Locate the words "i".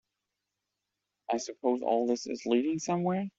1.31-1.37